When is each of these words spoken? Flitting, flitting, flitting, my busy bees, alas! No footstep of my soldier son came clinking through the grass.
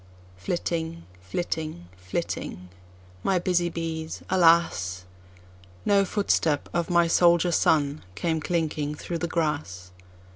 Flitting, 0.35 1.05
flitting, 1.21 1.87
flitting, 1.95 2.69
my 3.21 3.37
busy 3.37 3.69
bees, 3.69 4.23
alas! 4.31 5.05
No 5.85 6.05
footstep 6.05 6.67
of 6.73 6.89
my 6.89 7.05
soldier 7.05 7.51
son 7.51 8.01
came 8.15 8.39
clinking 8.39 8.95
through 8.95 9.19
the 9.19 9.27
grass. 9.27 9.91